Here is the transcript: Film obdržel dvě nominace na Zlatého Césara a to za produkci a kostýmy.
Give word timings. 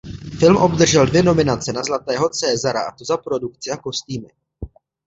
Film 0.39 0.57
obdržel 0.57 1.05
dvě 1.05 1.23
nominace 1.23 1.73
na 1.73 1.83
Zlatého 1.83 2.29
Césara 2.29 2.81
a 2.81 2.91
to 2.95 3.05
za 3.05 3.17
produkci 3.17 3.69
a 3.71 3.77
kostýmy. 3.77 4.27